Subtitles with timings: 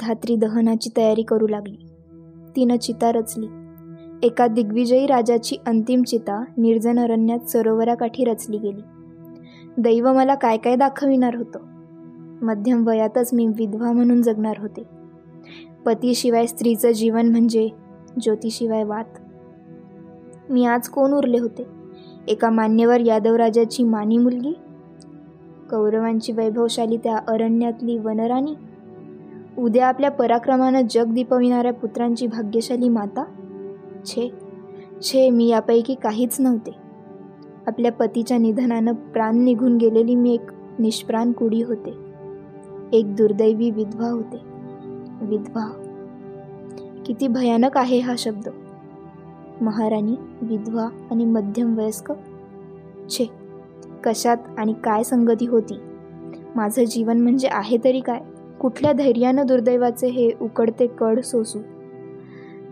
[0.00, 1.76] धात्री दहनाची तयारी करू लागली.
[2.56, 3.46] तिनं चिता रचली.
[4.22, 8.80] एका दिग्विजयी राजाची अंतिम चिता निर्जन अरण्यात सरोवराकाठी रचली गेली.
[9.78, 11.58] दैव मला काय काय दाखविणार होतं?
[12.42, 14.82] मध्यम वयातच मी विधवा म्हणून जगणार होते.
[15.86, 17.68] पतीशिवाय स्त्रीचं जीवन म्हणजे
[18.22, 19.04] ज्योतीशिवाय वात.
[20.50, 21.66] मी आज कोण उरले होते?
[22.28, 24.52] एका मान्यवर यादवराजाची मानी मुलगी?
[25.70, 28.54] कौरवांची वैभवशाली त्या अरण्यातली वनराणी?
[29.58, 33.24] उद्या आपल्या पराक्रमानं जग दिपविणाऱ्या पुत्रांची भाग्यशाली माता?
[34.06, 34.32] छे
[35.02, 36.70] छे मी यापैकी काहीच नव्हते.
[37.66, 41.94] आपल्या पतीच्या निधनानं प्राण निघून गेलेली मी एक निष्प्राण कुडी होते.
[42.92, 44.36] एक दुर्दैवी विधवा होते.
[45.22, 45.70] विधवा.
[47.06, 48.48] किती भयानक आहे हा शब्द.
[49.60, 52.12] महाराणी विधवा आणि मध्यम वयस्क
[53.08, 53.30] छे
[54.04, 55.78] कशात आणि काय संगती होती?
[56.56, 58.20] माझं जीवन म्हणजे आहे तरी काय?
[58.60, 61.58] कुठल्या धैर्यानं दुर्दैवाचे हे उकडते कड सोसू?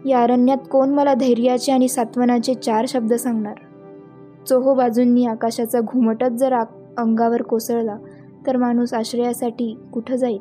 [0.08, 3.54] या अरण्यात कोण मला धैर्याचे आणि सात्वनाचे चार शब्द सांगणार?
[4.48, 6.52] चोहो बाजूंनी आकाशाचा घुमटच जर
[6.98, 7.96] अंगावर कोसळला
[8.46, 10.38] तर माणूस आश्रयासाठी कुठं जाईल?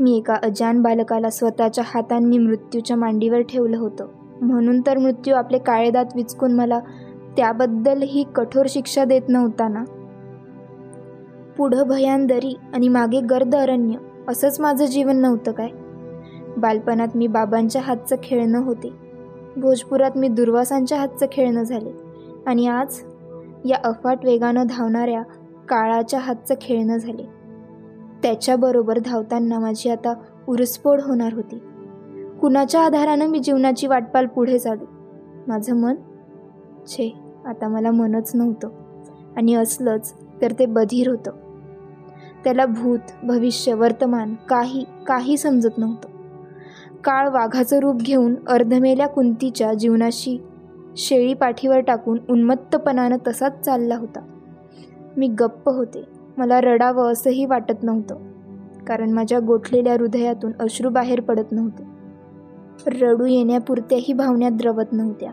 [0.00, 4.06] मी एका अजान बालकाला स्वतःच्या हातांनी मृत्यूच्या मांडीवर ठेवलं होतं.
[4.40, 6.78] म्हणून तर मृत्यू आपले काळेदात विचकून मला
[7.36, 9.84] त्याबद्दल ही कठोर शिक्षा देत नव्हता ना?
[11.56, 13.94] पुढं भयांदरी आणि मागे गर्द अरण्य
[14.28, 15.68] असंच माझं जीवन नव्हतं काय?
[16.56, 18.92] बालपणात मी बाबांच्या हातचं खेळणं होते.
[19.56, 21.90] भोजपुरात मी दुर्वासांच्या हातचं खेळणं झाले.
[22.46, 23.00] आणि आज
[23.64, 25.22] या अफाट वेगानं धावणाऱ्या
[25.68, 27.22] काळाच्या हातचं खेळणं झाले.
[28.22, 30.14] त्याच्याबरोबर धावताना माझी आता
[30.48, 31.58] उरस्फोड होणार होती.
[32.40, 34.84] कुणाच्या आधारानं मी जीवनाची वाटपाल पुढे चालू?
[35.46, 35.94] माझं मन?
[36.86, 38.68] छे आता मला मनच नव्हतं.
[39.36, 41.30] आणि असलंच तर ते बधीर होतं.
[42.46, 46.08] त्याला भूत भविष्य वर्तमान काही काही समजत नव्हतं.
[47.04, 50.42] काळ वाघाचं रूप घेऊन अर्धमेल्या कुंतीच्या जीवनाशी
[50.96, 54.20] शेळी पाठीवर टाकून उन्मत्तपणानं तसाच चालला होता.
[55.16, 56.04] मी गप्प होते.
[56.36, 58.16] मला रडावं असंही वाटत नव्हतं.
[58.86, 61.82] कारण माझ्या गोठलेल्या हृदयातून अश्रू बाहेर पडत नव्हते.
[63.00, 65.30] रडू येण्यापुरत्याही भावण्यात द्रवत नव्हत्या.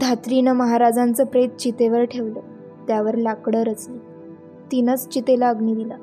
[0.00, 2.40] धात्रीनं महाराजांचं प्रेत चितेवर ठेवलं.
[2.86, 3.98] त्यावर लाकडं रचली.
[4.72, 5.94] तिनंच चितेला अग्नी दिला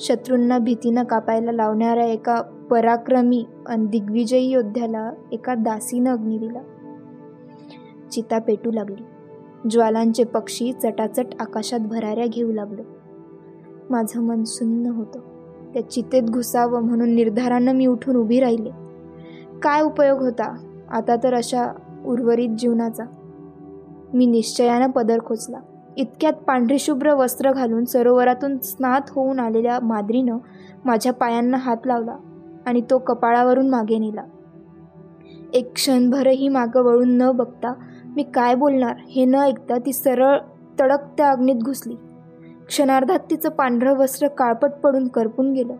[0.00, 6.60] शत्रूंना भीतीनं कापायला लावणाऱ्या एका पराक्रमी आणि दिग्विजयी योद्ध्याला एका दासीनं अग्नी दिला
[8.10, 9.04] चिता पेटू लागली.
[9.70, 12.82] ज्वालांचे पक्षी चटाचट आकाशात भराऱ्या घेऊ लागलं.
[13.90, 15.18] माझं मन सुन्न होतं.
[15.74, 18.70] त्या चितेत घुसावं म्हणून निर्धारानं मी उठून उभी राहिले.
[19.62, 20.56] काय उपयोग होता?
[20.90, 21.72] आता तर अशा
[22.06, 23.04] उर्वरित जीवनाचा.
[24.14, 25.58] मी निश्चयानं पदर खोचला.
[25.96, 30.36] इतक्यात पांढरीशुभ्र वस्त्र घालून सरोवरातून स्नात होऊन आलेल्या माद्रीनं
[30.84, 32.16] माझ्या पायांना हात लावला
[32.66, 34.22] आणि तो कपाळावरून मागे नेला.
[35.52, 37.72] एक क्षणभरही मागं वळून न बघता
[38.16, 40.38] मी काय बोलणार हे न ऐकता ती सरळ
[40.80, 41.94] तडक त्या अग्नीत घुसली.
[42.66, 45.74] क्षणार्धात तिचं पांढरं वस्त्र काळपट पडून करपून गेलं.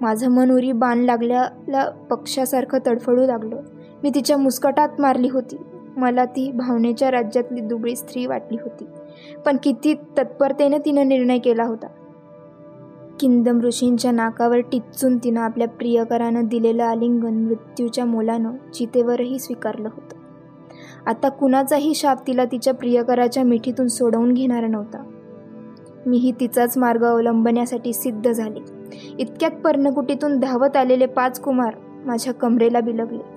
[0.00, 3.60] माझं मन उरी बाण लागल्याला पक्षासारखं तडफडू लागलं.
[4.02, 5.56] मी तिच्या मुस्कटात मारली होती.
[5.96, 8.84] मला ती भावनेच्या राज्यातली दुबळी स्त्री वाटली होती.
[9.46, 11.86] पण किती तत्परतेने तिनं निर्णय केला होता.
[13.20, 20.16] किंदम ऋषींच्या नाकावर टिचून तिनं आपल्या प्रियकरानं दिलेलं आलिंगन मृत्यूच्या मोलानं चितेवरही स्वीकारलं होतं.
[21.06, 25.02] आता कुणाचाही शाप तिला तिच्या प्रियकराच्या मिठीतून सोडवून घेणारा नव्हता.
[26.06, 28.60] मीही तिचाच मार्ग अवलंबण्यासाठी सिद्ध झाले.
[29.18, 31.74] इतक्यात पर्णकुटीतून धावत आलेले पाच कुमार
[32.06, 33.34] माझ्या कमरेला बिलगले.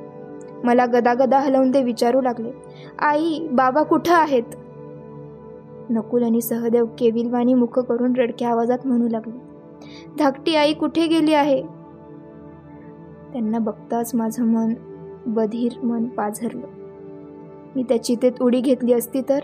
[0.63, 2.51] मला गदागदा हलवून ते विचारू लागले.
[2.99, 4.43] आई बाबा कुठं आहेत?
[5.89, 9.47] नकुल आणि सहदेव केविलवाणी मुख करून रडक्या आवाजात म्हणू लागले
[10.19, 11.61] धाकटी आई कुठे गेली आहे?
[13.33, 14.73] त्यांना बघताच माझं मन
[15.25, 16.67] बधीर मन पाझरलं.
[17.75, 19.39] मी त्या चितेत उडी घेतली असती तर?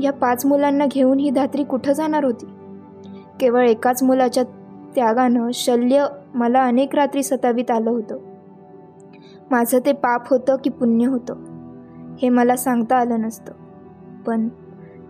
[0.00, 2.46] या पाच मुलांना घेऊन ही धात्री कुठं जाणार होती?
[3.40, 4.44] केवळ एकाच मुलाच्या
[4.94, 8.18] त्यागानं शल्य मला अनेक रात्री सतावीत आलं होतं.
[9.50, 11.34] माझं ते पाप होतं की पुण्य होतं
[12.22, 13.52] हे मला सांगता आलं नसतं.
[14.26, 14.48] पण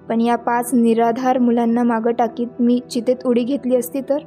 [0.09, 4.19] पण या पाच निराधार मुलांना मागं टाकीत मी चितेत उडी घेतली असती तर?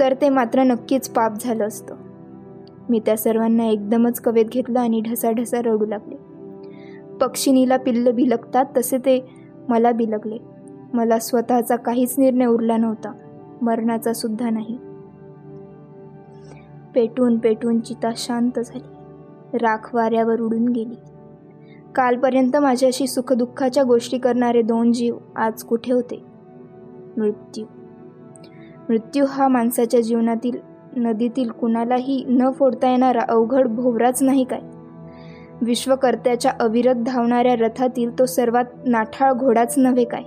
[0.00, 1.96] तर ते मात्र नक्कीच पाप झालं असतं.
[2.88, 6.14] मी त्या सर्वांना एकदमच कवेत घेतलं आणि ढसाढसा रडू लागले.
[7.20, 9.26] पक्षिणीला पिल्ल भिलकतात तसे ते
[9.68, 10.36] मला बिलगले.
[10.92, 13.12] मला स्वतःचा काहीच निर्णय उरला नव्हता.
[13.62, 14.78] मरणाचा सुद्धा नाही.
[16.94, 18.86] पेटून पेटून चिता शांत झाली.
[19.58, 21.11] राख वाऱ्यावर उडून गेली.
[21.94, 26.22] कालपर्यंत माझ्याशी सुखदुःखाच्या गोष्टी करणारे दोन जीव आज कुठे होते?
[27.16, 27.64] मृत्यू.
[28.88, 30.58] मृत्यू हा माणसाच्या जीवनातील
[30.96, 34.60] नदीतील कुणालाही न फोडता येणारा अवघड भोवराच नाही काय?
[35.62, 40.22] विश्वकर्त्याच्या अविरत धावणाऱ्या रथातील तो सर्वात नाठाळ घोडाच नव्हे काय?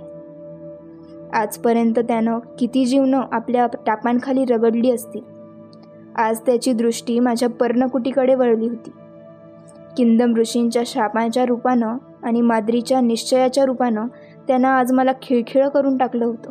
[1.38, 5.20] आजपर्यंत त्यानं किती जीवनं आपल्या टापांखाली रगडली असतील?
[6.16, 8.90] आज त्याची दृष्टी माझ्या पर्णकुटीकडे वळली होती.
[9.96, 14.06] किंदम ऋषींच्या शापांच्या रूपानं आणि माद्रीच्या निश्चयाच्या रूपानं
[14.48, 16.50] त्यानं आज मला खिळखिळं करून टाकलं होतं.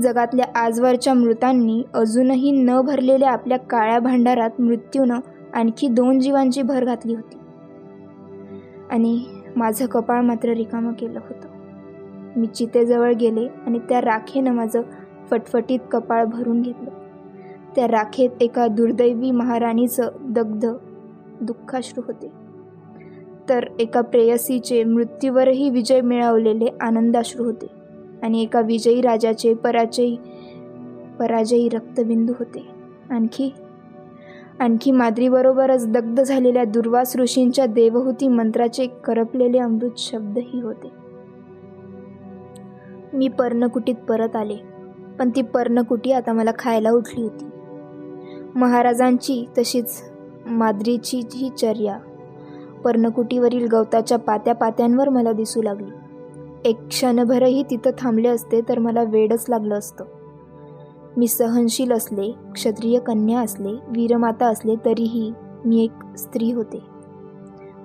[0.00, 5.20] जगातल्या आजवरच्या मृतांनी अजूनही न भरलेल्या आपल्या काळ्या भांडारात मृत्यूनं
[5.54, 7.38] आणखी दोन जीवांची भर घातली होती.
[8.90, 9.24] आणि
[9.56, 11.48] माझं कपाळ मात्र रिकामं केलं होतं.
[12.36, 14.82] मी चितेजवळ गेले आणि त्या राखेनं माझं
[15.30, 16.90] फटफटीत कपाळ भरून घेतलं.
[17.76, 20.66] त्या राखेत एका दुर्दैवी महाराणीचं दग्ध
[21.40, 22.30] दुःखाश्रू होते.
[23.48, 27.66] तर एका प्रेयसीचे मृत्यूवरही विजय मिळवलेले आनंदाश्रू होते
[28.22, 30.16] आणि एका विजयी राजाचे पराजयी
[31.18, 32.66] पराजयी रक्तबिंदू होते.
[33.10, 33.54] आणखी
[34.58, 40.90] आणखी माद्रीबरोबरच दग्ध झालेल्या दुर्वास ऋषींच्या देवहूती मंत्राचे करपलेले अमृत शब्दही होते.
[43.12, 44.56] मी पर्णकुटीत परत आले
[45.18, 47.44] पण ती पर्णकुटी आता मला खायला उठली होती.
[48.54, 50.15] महाराजांची तशीच
[50.46, 51.98] माद्रीची ही चर्या.
[52.84, 55.90] पर्णकुटीवरील गवताच्या पात्या पात्यांवर मला दिसू लागली.
[56.64, 60.04] एक क्षणभरही तिथं थांबले असते तर मला वेडच लागलं असतं.
[61.16, 65.32] मी सहनशील असले क्षत्रिय कन्या असले वीरमाता असले तरीही
[65.64, 66.78] मी एक स्त्री होते.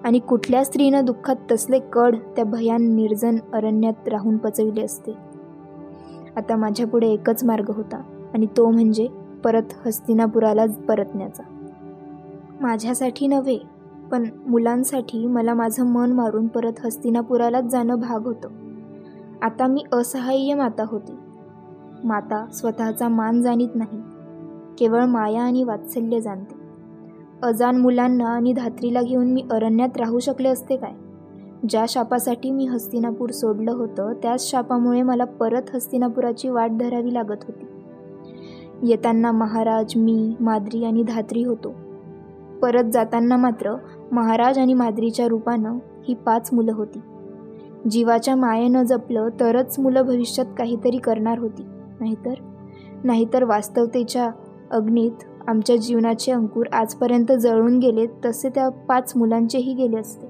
[0.04, 5.12] आणि कुठल्या स्त्रीनं दुःखात तसले कड त्या भयान निर्जन अरण्यात राहून पचविले असते?
[6.36, 9.08] आता माझ्यापुढे एकच मार्ग होता आणि तो म्हणजे
[9.44, 11.44] परत हस्तिनापुराला परतण्याचा.
[12.62, 13.60] माझ्यासाठी नव्हे
[14.12, 18.50] पण मुलांसाठी मला माझं मन मारून परत हस्तिनापुरालाच जाणं भाग होतं.
[19.42, 21.12] आता मी असहाय्य माता होती.
[22.04, 24.02] माता स्वतःचा मान जाणीत नाही
[24.80, 26.56] केवळ माया आणि वात्सल्य जाणते.
[27.44, 30.94] अजान मुलांना आणि धात्रीला घेऊन मी अरण्यात राहू शकले असते काय?
[31.70, 37.66] ज्या शापासाठी मी हस्तिनापूर सोडलं होतं त्याच शापामुळे मला परत हस्तिनापुराची वाट धरावी लागत होती.
[38.84, 41.76] येताना महाराज मी माद्री आणि धात्री होतो.
[42.62, 43.76] परत जाताना मात्र
[44.12, 45.78] महाराज आणि माद्रीच्या रूपानं
[46.08, 47.02] ही पाच मुलं होती.
[47.90, 51.64] जीवाच्या मायेनं जपलं तरच मुलं भविष्यात काहीतरी करणार होती.
[52.00, 52.34] नाहीतर?
[53.04, 54.32] नाहीतर वास्तवतेच्या
[54.72, 55.12] अग्नीत
[55.48, 60.28] आमच्या जीवनाचे अंकुर आजपर्यंत जळून गेले तसे त्या पाच मुलांचेही गेले असते.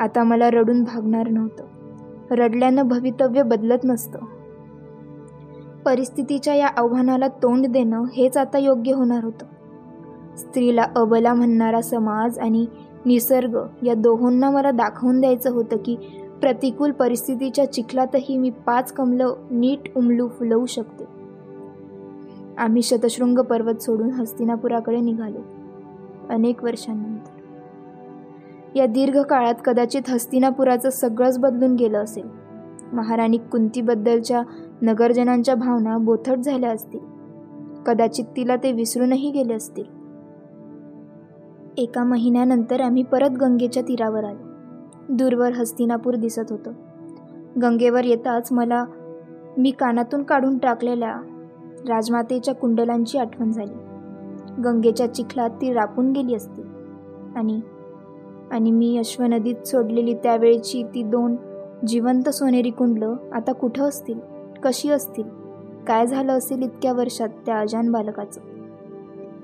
[0.00, 1.64] आता मला रडून भागणार नव्हतं.
[2.30, 4.18] रडल्यानं भवितव्य बदलत नसतं.
[5.84, 9.46] परिस्थितीच्या या आव्हानाला तोंड देणं हेच आता योग्य होणार होतं.
[10.36, 12.66] स्त्रीला अबला म्हणणारा समाज आणि
[13.06, 15.96] निसर्ग या दोहोंना मला दाखवून द्यायचं होतं की
[16.40, 21.04] प्रतिकूल परिस्थितीच्या चिखलातही मी पाच कमलं नीट उमलू फुलवू शकते.
[22.58, 25.38] आम्ही शतशृंग पर्वत सोडून हस्तिनापुराकडे निघालो
[26.28, 27.36] अनेक वर्षांनंतर.
[28.76, 32.28] या दीर्घ काळात कदाचित हस्तिनापुराचं सगळंच बदलून गेलं असेल.
[32.92, 34.42] महाराणी कुंतीबद्दलच्या
[34.82, 37.00] नगरजनांच्या भावना बोथट झाल्या असतील.
[37.86, 39.95] कदाचित तिला ते विसरूनही गेले असतील.
[41.76, 44.48] एका महिन्यानंतर आम्ही परत गंगेच्या तीरावर आलो.
[45.08, 46.72] दूरवर हस्तिनापूर दिसत होतं.
[47.62, 48.84] गंगेवर येताच मला
[49.58, 51.14] मी कानातून काढून टाकलेल्या
[51.88, 53.72] राजमातेच्या कुंडलांची आठवण झाली.
[54.64, 56.62] गंगेच्या चिखलात ती रापून गेली असती.
[57.36, 57.60] आणि
[58.50, 61.36] आणि मी अश्वनदीत सोडलेली त्यावेळची ती दोन
[61.86, 64.18] जिवंत सोनेरी कुंडलं आता कुठं असतील?
[64.62, 65.24] कशी असतील?
[65.86, 68.40] काय झालं असेल इतक्या वर्षात त्या अजान बालकाचं?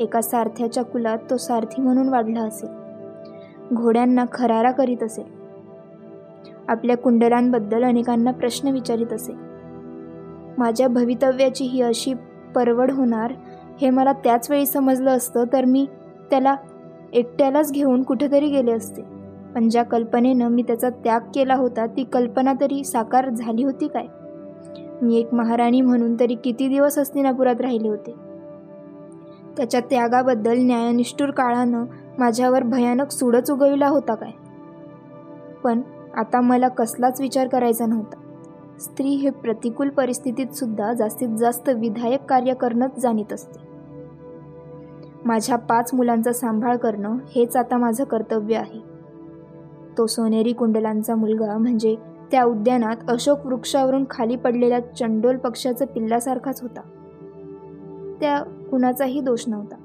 [0.01, 2.69] एका सारथ्याच्या कुलात तो सारथी म्हणून वाढला असेल
[3.75, 5.43] घोड्यांना खरारा करीत असेल
[6.69, 9.37] आपल्या कुंडलांबद्दल अनेकांना प्रश्न विचारित असेल
[10.59, 12.15] माझ्या भवितव्याची ही अशी
[12.55, 13.33] परवड होणार
[13.81, 15.87] हे मला त्याच वेळी समजलं असतं तर मी
[16.31, 16.57] त्याला
[17.13, 19.03] एकट्यालाच घेऊन कुठेतरी गेले असते.
[19.55, 24.07] पण ज्या कल्पनेनं मी त्याचा त्याग केला होता ती कल्पना तरी साकार झाली होती काय?
[25.03, 28.15] मी एक महाराणी म्हणून तरी किती दिवस हस्तिनापुरात राहिले होते?
[29.57, 31.85] त्याच्या त्यागाबद्दल न्यायनिष्ठूर काळानं
[32.19, 34.31] माझ्यावर भयानक सुडच उगविला होता काय?
[35.65, 35.81] पण
[36.15, 38.17] आता मला कसलाच विचार करायचा नव्हता.
[38.81, 43.59] स्त्री हे प्रतिकूल परिस्थितीत सुद्धा जास्तीत जास्त विधायक कार्य करणंच जाणीत असते.
[45.25, 48.81] माझ्या पाच मुलांचा सांभाळ करणं हेच आता माझं कर्तव्य आहे.
[49.99, 51.97] तो सोनेरी कुंडलांचा मुलगा म्हणजे
[52.31, 56.81] त्या उद्यानात अशोक वृक्षावरून खाली पडलेल्या चंडोल पक्षाचा पिल्लासारखाच होता.
[58.23, 59.77] त्या कुणाचाही दोष नव्हता.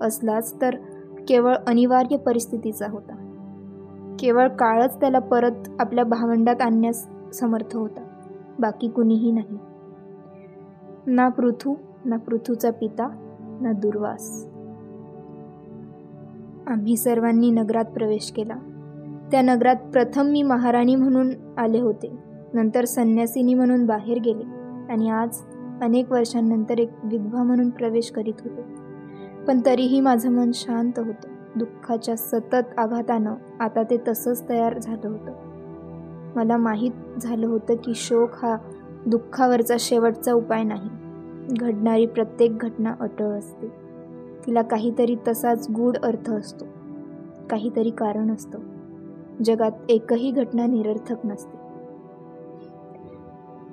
[0.00, 0.74] असलाच तर
[1.28, 3.14] केवळ अनिवार्य परिस्थितीचा होता.
[4.18, 8.00] केवळ काळच त्याला परत आपल्या भावंडात आणण्यास समर्थ होता.
[8.58, 9.58] बाकी कुणीही नाही.
[11.06, 11.74] ना पृथू
[12.04, 13.08] ना पृथूचा पिता
[13.60, 14.48] ना दुर्वास.
[16.66, 18.54] आम्ही सर्वांनी नगरात प्रवेश केला.
[19.30, 22.18] त्या नगरात प्रथम मी महाराणी म्हणून आले होते.
[22.54, 24.44] नंतर संन्यासिनी म्हणून बाहेर गेले
[24.92, 25.38] आणि आज
[25.82, 28.62] अनेक वर्षांनंतर एक विधवा म्हणून प्रवेश करीत होते.
[29.46, 31.28] पण तरीही माझं मन शांत होतं.
[31.56, 35.32] दुःखाच्या सतत आघातानं आता ते तसंच तयार झालं होतं.
[36.36, 38.56] मला माहीत झालं होतं की शोक हा
[39.06, 40.88] दुःखावरचा शेवटचा उपाय नाही.
[41.60, 43.68] घडणारी प्रत्येक घटना अटळ असते.
[44.46, 46.64] तिला काहीतरी तसाच गूढ अर्थ असतो.
[47.50, 48.58] काहीतरी कारण असतं.
[49.44, 51.58] जगात एकही घटना निरर्थक नसते.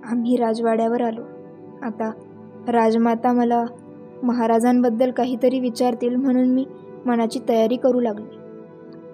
[0.03, 1.21] आम्ही राजवाड्यावर आलो.
[1.84, 2.12] आता
[2.67, 3.65] राजमाता मला
[4.24, 6.65] महाराजांबद्दल काहीतरी विचारतील म्हणून मी
[7.05, 8.38] मनाची तयारी करू लागली.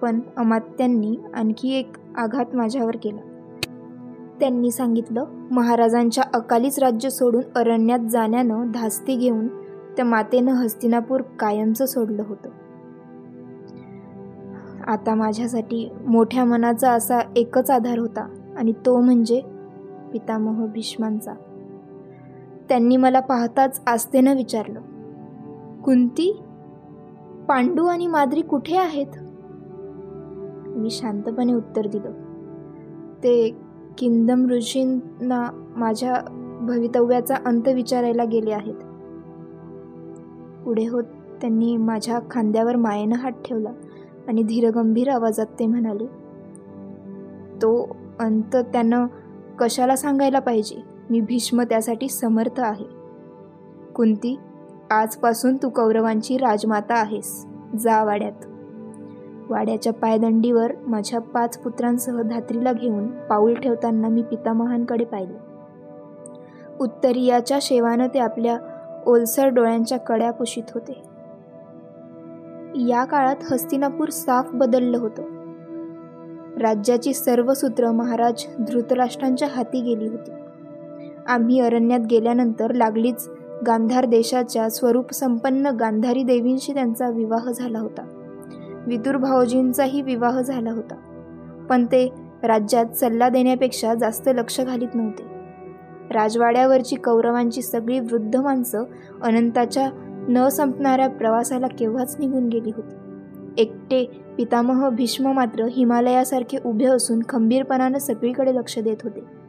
[0.02, 3.20] पण अमात्यांनी आणखी एक आघात माझ्यावर केला.
[4.40, 9.48] त्यांनी सांगितलं महाराजांच्या अकालीच राज्य सोडून अरण्यात जाण्यानं धास्ती घेऊन
[9.96, 12.48] त्या मातेनं हस्तिनापूर कायमचं सोडलं होतं.
[14.86, 19.40] आता माझ्यासाठी मोठ्या मनाचा असा एकच आधार होता आणि तो म्हणजे
[20.12, 21.32] पितामह भीष्मांचा.
[22.68, 24.80] त्यांनी मला पाहताच आस्थेनं विचारलं
[25.84, 26.30] कुंती
[27.48, 29.18] पांडू आणि माद्री कुठे आहेत?
[30.76, 32.12] मी शांतपणे उत्तर दिलं
[33.24, 33.34] ते
[33.98, 35.42] किंदम ऋषींना
[35.76, 36.14] माझ्या
[36.60, 38.74] भवितव्याचा अंत विचारायला गेले आहेत.
[40.64, 41.04] पुढे होत
[41.40, 43.70] त्यांनी माझ्या खांद्यावर मायेनं हात ठेवला
[44.28, 46.06] आणि धीरगंभीर आवाजात ते म्हणाले
[47.62, 47.74] तो
[48.20, 49.06] अंत त्यानं
[49.58, 50.91] कशाला सांगायला पाहिजे?
[51.12, 52.84] मी भीष्म त्यासाठी समर्थ आहे.
[53.94, 54.38] कुंती
[54.90, 57.46] आजपासून तू कौरवांची राजमाता आहेस.
[57.78, 58.46] जा वाड्यात.
[59.50, 65.38] वाड्याच्या पायदंडीवर माझ्या पाच पुत्रांसह धात्रीला घेऊन पाऊल ठेवताना मी पितामहांकडे पाहिले.
[66.80, 68.58] उत्तरीयाच्या शेवानं ते आपल्या
[69.06, 70.92] ओलसर डोळ्यांच्या कड्या पुशीत होते.
[72.88, 75.22] या काळात हस्तिनापूर साफ बदललं होतं.
[76.58, 80.30] राज्याची सर्व सूत्र महाराज धृतराष्ट्रांच्या हाती गेली होती.
[81.28, 83.28] आम्ही अरण्यात गेल्यानंतर लागलीच.
[83.66, 88.02] गांधार देशाच्या स्वरूपसंपन्न गांधारी देवींशी त्यांचा विवाह झाला होता.
[88.86, 90.94] विदुर भाऊजींचाही विवाह झाला होता.
[91.70, 92.12] पण ते
[92.42, 95.22] राज्यात सल्ला देण्यापेक्षा जास्त लक्ष घालीत नव्हते.
[96.10, 98.84] राजवाड्यावरची कौरवांची सगळी वृद्ध माणसं
[99.22, 99.90] अनंताच्या
[100.28, 102.94] न संपणाऱ्या प्रवासाला केव्हाच निघून गेली होती.
[103.58, 109.41] एकटे पितामह भीष्म मात्र हिमालयासारखे उभे असून खंबीरपणानं सगळीकडे लक्ष देत होते.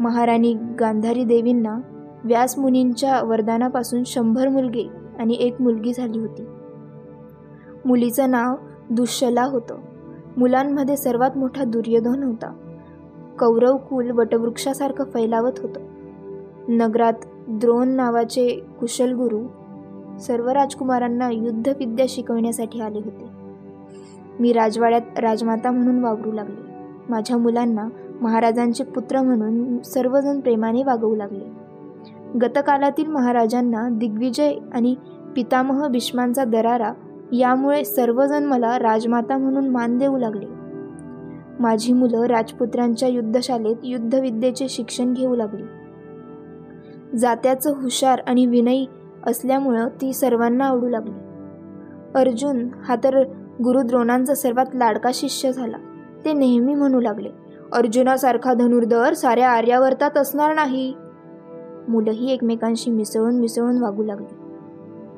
[0.00, 1.78] महाराणी गांधारी देवींना
[2.24, 4.88] व्यासमुनींच्या वरदानापासून शंभर मुलगे
[5.18, 6.42] आणि एक मुलगी झाली होती.
[7.84, 8.56] मुलीचं नाव
[8.90, 9.74] दुशला होतं.
[10.36, 12.52] मुलांमध्ये सर्वात मोठा दुर्योधन होता.
[13.38, 15.80] कौरव कुल वटवृक्षासारखं फैलावत होतं.
[16.68, 17.12] नगरात
[17.48, 18.48] द्रोण नावाचे
[18.80, 19.40] कुशल गुरु
[20.18, 23.26] सर्व राजकुमारांना युद्धविद्या शिकवण्यासाठी आले होते.
[24.40, 26.70] मी राजवाड्यात राजमाता म्हणून वावरू लागले.
[27.08, 27.88] माझ्या मुलांना
[28.20, 31.44] महाराजांचे पुत्र म्हणून सर्वजण प्रेमाने वागवू लागले.
[32.42, 34.94] गतकालातील महाराजांना दिग्विजय आणि
[35.36, 36.92] पितामह भीष्मांचा दरारा
[37.32, 40.46] यामुळे सर्वजण मला राजमाता म्हणून मान देऊ लागले.
[41.60, 45.62] माझी मुलं राजपुत्रांच्या युद्धशालेत युद्धविद्येचे शिक्षण घेऊ लागली.
[47.16, 48.86] जात्याचं हुशार आणि विनयी
[49.26, 51.14] असल्यामुळं ती सर्वांना आवडू लागली.
[52.14, 53.22] अर्जुन हा तर
[53.64, 55.76] गुरुद्रोणांचा सर्वात लाडका शिष्य झाला
[56.24, 57.49] ते नेहमी म्हणू लागले.
[57.72, 60.94] अर्जुनासारखा धनुर्धर साऱ्या आर्यावर्तात असणार नाही.
[61.88, 64.34] मुलंही एकमेकांशी मिसळून मिसळून वागू लागली.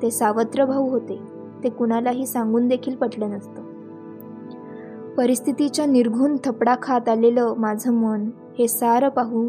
[0.03, 1.21] ते सावत्र भाऊ होते.
[1.65, 3.63] ते कुणालाही सांगून देखील पटलं नसतं.
[5.15, 9.49] परिस्थितीच्या निर्घून थपडा खात आलेलं माझं मन हे सारं पाहून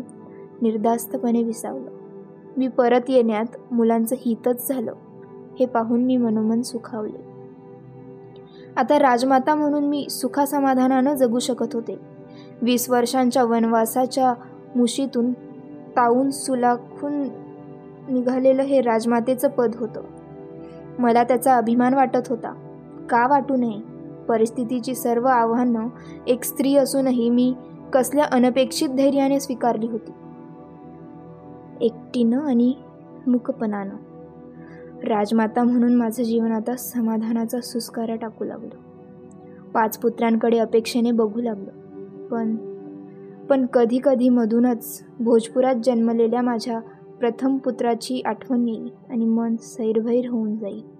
[0.61, 1.89] निर्धास्तपणे विसावलं.
[2.57, 4.93] मी परत येण्यात मुलांचं हितच झालं
[5.59, 7.33] हे पाहून मी मनोमन सुखावले.
[8.77, 12.12] आता राजमाता म्हणून मी सुखासमाधानानं जगू शकत होते.
[12.63, 14.33] वीस वर्षांच्या वनवासाच्या
[14.75, 15.33] मुशीतून
[15.95, 17.13] ताऊन सुलाखून
[18.09, 20.01] निघालेलं हे राजमातेचं पद होतं.
[20.99, 22.53] मला त्याचा अभिमान वाटत होता.
[23.09, 23.79] का वाटू नये?
[24.27, 25.87] परिस्थितीची सर्व आव्हानं
[26.27, 27.53] एक स्त्री असूनही मी
[27.93, 30.11] कसल्या अनपेक्षित धैर्याने स्वीकारली होती.
[31.81, 32.73] एकटीनं आणि
[33.27, 33.95] मुकपणानं.
[35.07, 38.75] राजमाता म्हणून माझं जीवन आता समाधानाचा सुस्कारा टाकू लागलं.
[39.71, 41.82] पाच पुत्रांकडे अपेक्षेने बघू लागलं.
[42.33, 42.55] पण.
[43.49, 46.79] पण कधी कधी मधूनच भोजपुरात जन्मलेल्या माझ्या
[47.19, 50.92] प्रथम पुत्राची आठवण येईल आणि मन सैरभैर होऊन जाईल.